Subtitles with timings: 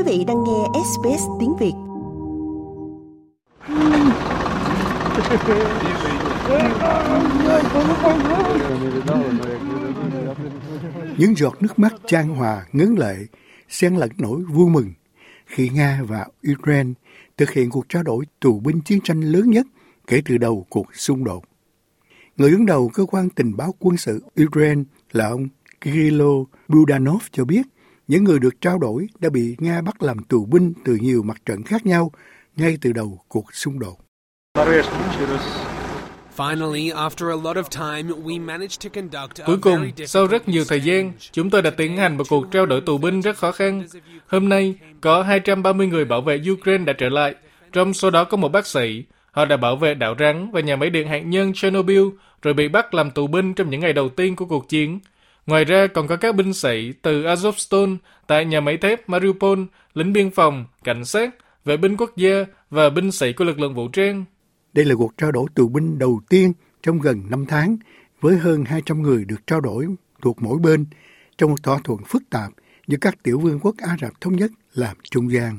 [0.00, 1.72] Quý vị đang nghe SBS tiếng Việt.
[11.18, 13.16] Những giọt nước mắt chan hòa ngấn lệ,
[13.68, 14.92] xen lẫn nỗi vui mừng
[15.46, 16.90] khi Nga và Ukraine
[17.36, 19.66] thực hiện cuộc trao đổi tù binh chiến tranh lớn nhất
[20.06, 21.44] kể từ đầu cuộc xung đột.
[22.36, 24.82] Người đứng đầu cơ quan tình báo quân sự Ukraine
[25.12, 25.48] là ông
[25.80, 27.62] Kirilo Budanov cho biết
[28.10, 31.36] những người được trao đổi đã bị Nga bắt làm tù binh từ nhiều mặt
[31.46, 32.12] trận khác nhau
[32.56, 33.96] ngay từ đầu cuộc xung đột.
[39.46, 42.66] Cuối cùng, sau rất nhiều thời gian, chúng tôi đã tiến hành một cuộc trao
[42.66, 43.86] đổi tù binh rất khó khăn.
[44.26, 47.34] Hôm nay, có 230 người bảo vệ Ukraine đã trở lại,
[47.72, 49.04] trong số đó có một bác sĩ.
[49.30, 52.02] Họ đã bảo vệ đảo Rắn và nhà máy điện hạt nhân Chernobyl,
[52.42, 55.00] rồi bị bắt làm tù binh trong những ngày đầu tiên của cuộc chiến.
[55.50, 57.96] Ngoài ra còn có các binh sĩ từ Azovstal
[58.26, 59.58] tại nhà máy thép Mariupol,
[59.94, 61.34] lính biên phòng, cảnh sát,
[61.64, 64.24] vệ binh quốc gia và binh sĩ của lực lượng vũ trang.
[64.72, 67.76] Đây là cuộc trao đổi tù binh đầu tiên trong gần 5 tháng
[68.20, 69.86] với hơn 200 người được trao đổi
[70.22, 70.86] thuộc mỗi bên
[71.38, 72.50] trong một thỏa thuận phức tạp
[72.86, 75.58] giữa các tiểu vương quốc Ả Rập Thống Nhất làm trung gian.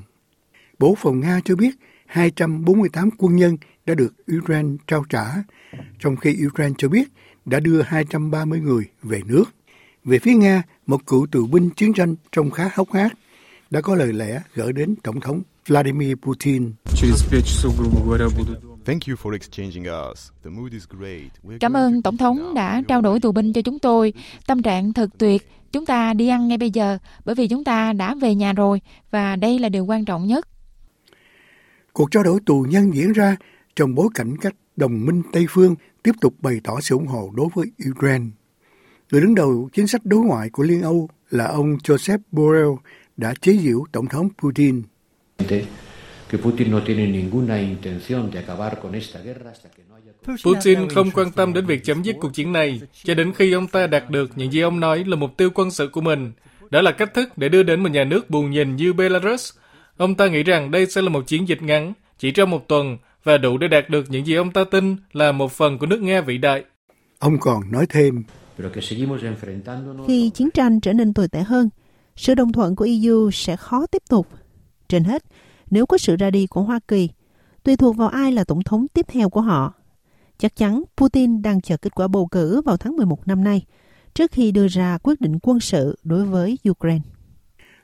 [0.79, 1.71] Bộ Phòng Nga cho biết
[2.05, 5.25] 248 quân nhân đã được Ukraine trao trả,
[5.99, 7.07] trong khi Ukraine cho biết
[7.45, 9.45] đã đưa 230 người về nước.
[10.03, 13.13] Về phía Nga, một cựu tù binh chiến tranh trông khá hốc hác
[13.69, 16.73] đã có lời lẽ gửi đến Tổng thống Vladimir Putin.
[21.59, 24.13] Cảm ơn Tổng thống đã trao đổi tù binh cho chúng tôi.
[24.47, 25.47] Tâm trạng thật tuyệt.
[25.71, 28.81] Chúng ta đi ăn ngay bây giờ bởi vì chúng ta đã về nhà rồi
[29.11, 30.47] và đây là điều quan trọng nhất.
[31.93, 33.35] Cuộc trao đổi tù nhân diễn ra
[33.75, 37.31] trong bối cảnh các đồng minh Tây phương tiếp tục bày tỏ sự ủng hộ
[37.35, 38.25] đối với Ukraine.
[39.11, 42.69] Người đứng đầu chính sách đối ngoại của Liên Âu là ông Joseph Borrell
[43.17, 44.81] đã chế giễu Tổng thống Putin.
[50.43, 53.67] Putin không quan tâm đến việc chấm dứt cuộc chiến này cho đến khi ông
[53.67, 56.31] ta đạt được những gì ông nói là mục tiêu quân sự của mình.
[56.69, 59.53] Đó là cách thức để đưa đến một nhà nước buồn nhìn như Belarus.
[59.97, 62.97] Ông ta nghĩ rằng đây sẽ là một chiến dịch ngắn, chỉ trong một tuần,
[63.23, 66.01] và đủ để đạt được những gì ông ta tin là một phần của nước
[66.01, 66.63] Nga vĩ đại.
[67.19, 68.23] Ông còn nói thêm,
[70.07, 71.69] khi chiến tranh trở nên tồi tệ hơn,
[72.15, 74.27] sự đồng thuận của EU sẽ khó tiếp tục.
[74.89, 75.23] Trên hết,
[75.69, 77.09] nếu có sự ra đi của Hoa Kỳ,
[77.63, 79.73] tùy thuộc vào ai là tổng thống tiếp theo của họ.
[80.37, 83.65] Chắc chắn Putin đang chờ kết quả bầu cử vào tháng 11 năm nay,
[84.13, 87.01] trước khi đưa ra quyết định quân sự đối với Ukraine.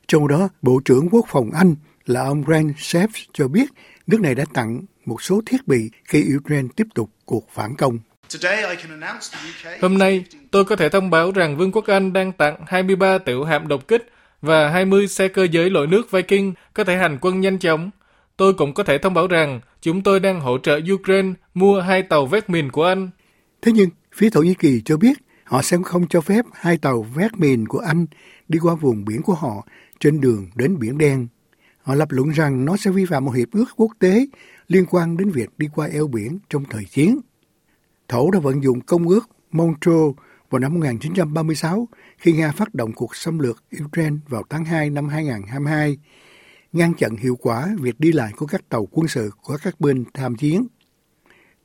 [0.07, 3.73] Trong đó, Bộ trưởng Quốc phòng Anh là ông Grant Shapps cho biết
[4.07, 7.99] nước này đã tặng một số thiết bị khi Ukraine tiếp tục cuộc phản công.
[9.81, 13.43] Hôm nay, tôi có thể thông báo rằng Vương quốc Anh đang tặng 23 tiểu
[13.43, 14.11] hạm đột kích
[14.41, 17.89] và 20 xe cơ giới lội nước Viking có thể hành quân nhanh chóng.
[18.37, 22.03] Tôi cũng có thể thông báo rằng chúng tôi đang hỗ trợ Ukraine mua hai
[22.03, 23.09] tàu vét mìn của Anh.
[23.61, 27.01] Thế nhưng, phía Thổ Nhĩ Kỳ cho biết họ sẽ không cho phép hai tàu
[27.01, 28.05] vét mìn của Anh
[28.47, 29.67] đi qua vùng biển của họ
[29.99, 31.27] trên đường đến Biển Đen.
[31.81, 34.25] Họ lập luận rằng nó sẽ vi phạm một hiệp ước quốc tế
[34.67, 37.19] liên quan đến việc đi qua eo biển trong thời chiến.
[38.07, 40.15] Thổ đã vận dụng công ước Montreux
[40.49, 41.87] vào năm 1936
[42.17, 45.97] khi Nga phát động cuộc xâm lược Ukraine vào tháng 2 năm 2022,
[46.73, 50.03] ngăn chặn hiệu quả việc đi lại của các tàu quân sự của các bên
[50.13, 50.67] tham chiến.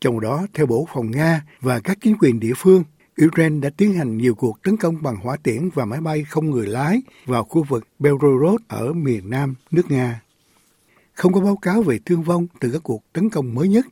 [0.01, 2.85] Trong đó, theo Bộ Phòng Nga và các chính quyền địa phương,
[3.27, 6.51] Ukraine đã tiến hành nhiều cuộc tấn công bằng hỏa tiễn và máy bay không
[6.51, 10.23] người lái vào khu vực Belgorod ở miền nam nước Nga.
[11.13, 13.87] Không có báo cáo về thương vong từ các cuộc tấn công mới nhất.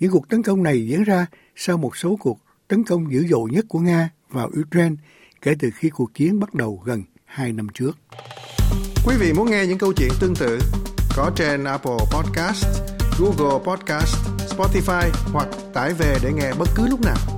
[0.00, 1.26] Những cuộc tấn công này diễn ra
[1.56, 4.94] sau một số cuộc tấn công dữ dội nhất của Nga vào Ukraine
[5.42, 7.98] kể từ khi cuộc chiến bắt đầu gần 2 năm trước.
[9.06, 10.58] Quý vị muốn nghe những câu chuyện tương tự
[11.16, 12.66] có trên Apple Podcast,
[13.18, 14.16] Google Podcast,
[14.48, 17.35] Spotify hoặc tải về để nghe bất cứ lúc nào.